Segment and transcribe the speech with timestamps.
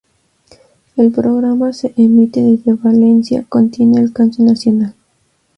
[0.97, 4.95] El programa se emite desde Valencia con tiene alcance nacional.